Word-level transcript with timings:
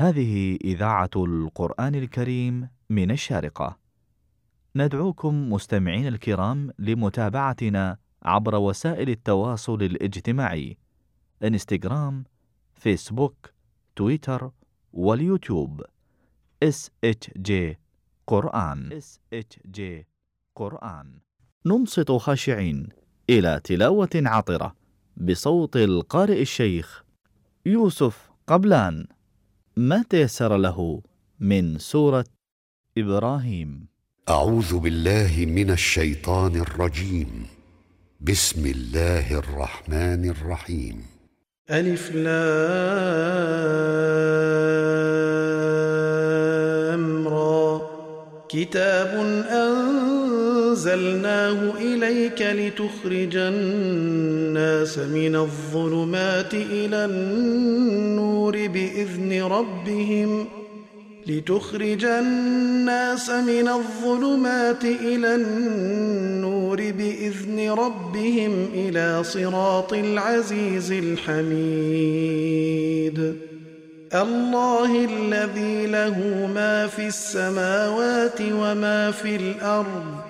هذه 0.00 0.58
إذاعة 0.64 1.10
القرآن 1.16 1.94
الكريم 1.94 2.68
من 2.90 3.10
الشارقة. 3.10 3.78
ندعوكم 4.76 5.52
مستمعين 5.52 6.06
الكرام 6.06 6.70
لمتابعتنا 6.78 7.96
عبر 8.22 8.54
وسائل 8.54 9.10
التواصل 9.10 9.82
الاجتماعي: 9.82 10.78
إنستغرام، 11.42 12.24
فيسبوك، 12.74 13.52
تويتر، 13.96 14.50
واليوتيوب. 14.92 15.82
SHJ 16.64 17.52
قرآن 18.26 19.00
SHJ 19.00 19.80
قرآن 20.56 21.18
ننصت 21.66 22.12
خاشعين 22.12 22.88
إلى 23.30 23.60
تلاوة 23.64 24.10
عطرة 24.14 24.76
بصوت 25.16 25.76
القارئ 25.76 26.42
الشيخ 26.42 27.04
يوسف 27.66 28.30
قبلان 28.46 29.06
ما 29.80 30.04
تيسر 30.10 30.56
له 30.56 31.02
من 31.40 31.78
سورة 31.78 32.24
إبراهيم؟ 32.98 33.86
أعوذ 34.28 34.78
بالله 34.78 35.46
من 35.48 35.70
الشيطان 35.70 36.56
الرجيم. 36.56 37.46
بسم 38.20 38.66
الله 38.66 39.38
الرحمن 39.38 40.30
الرحيم. 40.30 41.06
ألف 41.70 42.10
لام 42.14 42.28
را 47.28 47.80
كتاب 48.48 49.20
أنزلناه 50.70 51.72
إليك 51.80 52.42
لتخرج 52.42 53.36
الناس 53.36 54.98
من 54.98 55.36
الظلمات 55.36 56.54
إلى 56.54 57.04
النور 57.04 58.68
بإذن 58.68 59.42
ربهم 59.42 60.46
لتخرج 61.26 62.04
الناس 62.04 63.30
من 63.30 63.68
الظلمات 63.68 64.84
إلى 64.84 65.34
النور 65.34 66.76
بإذن 66.76 67.70
ربهم 67.70 68.68
إلى 68.74 69.24
صراط 69.24 69.92
العزيز 69.92 70.92
الحميد. 70.92 72.50
الله 74.14 75.04
الذي 75.04 75.86
له 75.86 76.48
ما 76.54 76.86
في 76.86 77.06
السماوات 77.06 78.40
وما 78.40 79.10
في 79.10 79.36
الأرض 79.36 80.29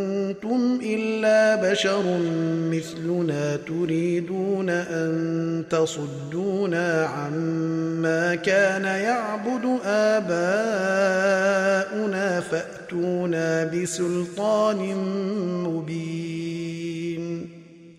إلا 0.95 1.71
بشر 1.71 2.03
مثلنا 2.71 3.55
تريدون 3.55 4.69
أن 4.69 5.63
تصدونا 5.69 7.05
عما 7.05 8.35
كان 8.35 8.83
يعبد 8.83 9.79
آباؤنا 9.85 10.41
فأتونا 12.39 13.63
بسلطان 13.63 14.95
مبين. 15.63 17.49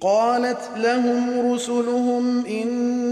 قالت 0.01 0.71
لهم 0.77 1.53
رسلهم 1.53 2.47
إن 2.47 3.12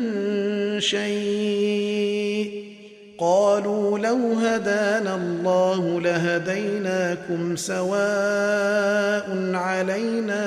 شيء. 0.81 2.71
قالوا 3.17 3.99
لو 3.99 4.33
هدانا 4.33 5.15
الله 5.15 6.01
لهديناكم 6.01 7.55
سواء 7.55 9.51
علينا 9.53 10.41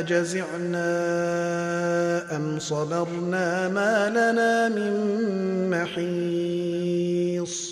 أجزعنا 0.00 0.92
أم 2.36 2.58
صبرنا 2.58 3.68
ما 3.68 4.10
لنا 4.10 4.68
من 4.68 5.70
محيص. 5.70 7.71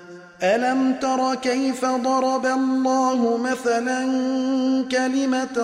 ألم 0.43 0.93
تر 1.01 1.35
كيف 1.35 1.85
ضرب 1.85 2.45
الله 2.45 3.37
مثلا 3.37 4.01
كلمة 4.91 5.57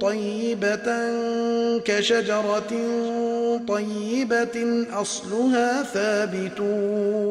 طيبة 0.00 1.10
كشجرة 1.84 2.72
طيبة 3.68 4.86
أصلها 4.92 5.82
ثابت 5.82 6.60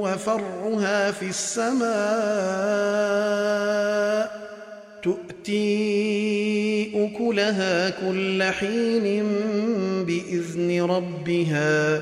وفرعها 0.04 1.12
في 1.12 1.26
السماء 1.30 1.90
تؤتي 5.04 6.92
أكلها 6.96 7.90
كل 7.90 8.44
حين 8.44 9.26
بإذن 10.06 10.82
ربها 10.82 12.02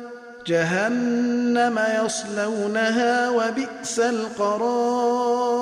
جهنم 0.47 1.79
يصلونها 2.05 3.29
وبئس 3.29 3.99
القرار. 3.99 5.61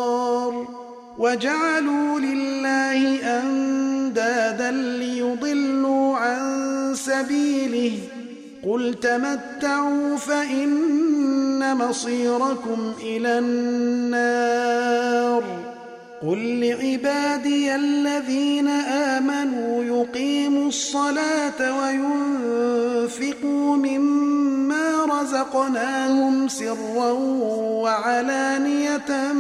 وجعلوا 1.18 2.20
لله 2.20 3.40
أندادا 3.40 4.72
ليضلوا 4.72 6.18
عن 6.18 6.40
سبيله. 6.96 8.00
قل 8.68 8.96
تمتعوا 9.02 10.18
فإن 10.18 11.78
مصيركم 11.78 12.94
إلى 13.04 13.40
النار. 13.40 15.44
قل 16.22 16.60
لعبادي 16.60 17.76
الذين 17.76 18.68
آمنوا 18.68 19.84
يقيموا 19.84 20.68
الصلاة 20.68 21.80
وينفقوا 23.00 23.76
مما 23.76 24.59
رزقناهم 25.22 26.48
سرا 26.48 27.12
وعلانية 27.84 29.34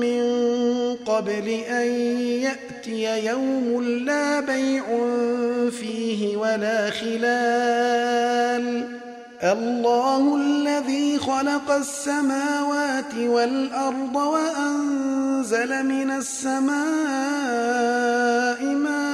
من 0.00 0.24
قبل 1.06 1.48
أن 1.68 1.86
يأتي 2.42 3.26
يوم 3.26 3.82
لا 3.82 4.40
بيع 4.40 4.82
فيه 5.70 6.36
ولا 6.36 6.90
خلال. 6.90 8.64
الله 9.42 10.36
الذي 10.36 11.18
خلق 11.18 11.70
السماوات 11.70 13.14
والأرض 13.14 14.16
وأنزل 14.16 15.86
من 15.86 16.10
السماء 16.10 16.74
ماء 18.64 19.13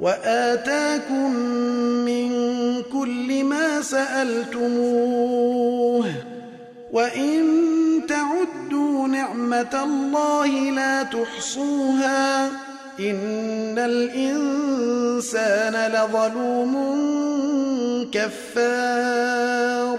وآتاكم 0.00 1.34
من 2.04 2.30
كل 2.92 3.44
ما 3.44 3.82
سألتموه 3.82 5.30
وإن 6.92 7.60
تعدوا 8.08 9.08
نعمة 9.08 9.82
الله 9.84 10.46
لا 10.70 11.02
تحصوها 11.02 12.46
إن 13.00 13.78
الإنسان 13.78 15.74
لظلوم 15.92 16.74
كفار 18.12 19.98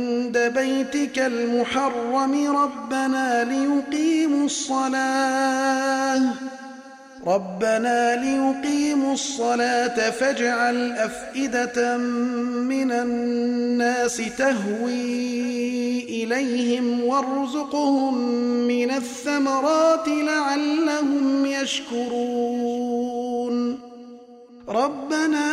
بيتك 0.37 1.19
المحرم 1.19 2.57
ربنا 2.57 3.43
ليقيموا 3.43 4.45
الصلاة. 4.45 6.21
ربنا 7.27 8.15
ليقيموا 8.15 9.13
الصلاة 9.13 10.09
فاجعل 10.09 10.91
أفئدة 10.91 11.97
من 11.97 12.91
الناس 12.91 14.21
تهوي 14.37 16.03
إليهم 16.23 17.03
وارزقهم 17.03 18.17
من 18.67 18.91
الثمرات 18.91 20.07
لعلهم 20.07 21.45
يشكرون. 21.45 23.11
ربنا 24.69 25.51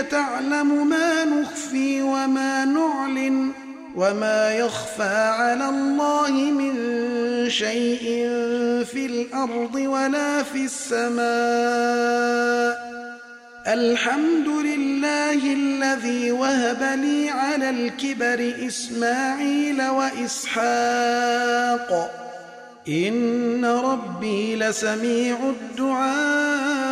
تعلم 0.00 0.88
ما 0.88 1.24
نخفي 1.24 2.02
وما 2.02 2.64
نعلن 2.64 3.52
وما 3.96 4.54
يخفى 4.54 5.32
على 5.38 5.68
الله 5.68 6.30
من 6.30 6.74
شيء 7.50 8.00
في 8.84 9.06
الأرض 9.06 9.74
ولا 9.74 10.42
في 10.42 10.64
السماء. 10.64 11.22
الحمد 13.66 14.48
لله 14.48 15.52
الذي 15.52 16.32
وهب 16.32 16.98
لي 17.02 17.30
على 17.30 17.70
الكبر 17.70 18.54
إسماعيل 18.66 19.82
وإسحاق. 19.88 20.70
إن 22.88 23.64
ربي 23.64 24.56
لسميع 24.56 25.36
الدعاء. 25.50 26.91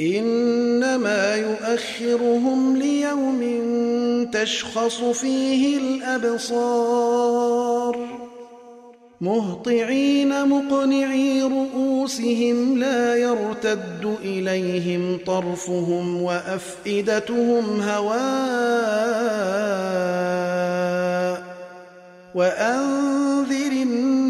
إنما 0.00 1.34
يؤخرهم 1.36 2.76
ليوم 2.76 3.40
تشخص 4.32 5.02
فيه 5.02 5.78
الأبصار 5.78 7.40
مهطعين 9.20 10.48
مقنعي 10.48 11.42
رؤوسهم 11.42 12.78
لا 12.78 13.16
يرتد 13.16 14.16
إليهم 14.24 15.18
طرفهم 15.26 16.22
وأفئدتهم 16.22 17.80
هواء 17.80 18.20
وأنذر 22.34 23.72
الناس 23.72 24.29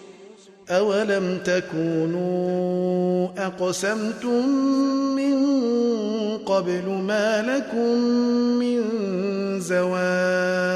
أولم 0.71 1.37
تكونوا 1.45 3.27
أقسمتم 3.37 4.49
من 5.15 5.37
قبل 6.37 6.87
ما 7.07 7.41
لكم 7.41 7.97
من 8.59 8.81
زوال 9.59 10.71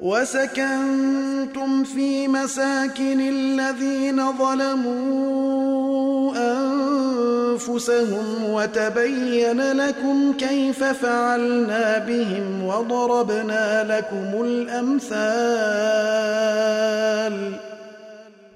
وسكنتم 0.00 1.84
في 1.84 2.28
مساكن 2.28 3.20
الذين 3.20 4.32
ظلموا 4.38 6.34
أنفسهم 6.36 8.24
وتبين 8.44 9.72
لكم 9.72 10.32
كيف 10.32 10.84
فعلنا 10.84 11.98
بهم 11.98 12.64
وضربنا 12.64 13.84
لكم 13.98 14.44
الأمثال 14.44 15.18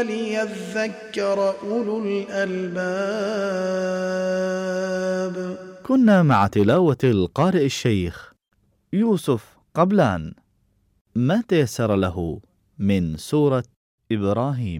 وليذكر 0.00 1.38
أولو 1.62 2.04
الألباب. 2.04 2.86
كنا 5.82 6.22
مع 6.22 6.46
تلاوة 6.46 6.98
القارئ 7.04 7.64
الشيخ 7.64 8.32
يوسف 8.92 9.58
قبلان. 9.74 10.34
ما 11.14 11.42
تيسر 11.48 11.96
له 11.96 12.40
من 12.78 13.16
سورة 13.16 13.64
إبراهيم؟ 14.12 14.78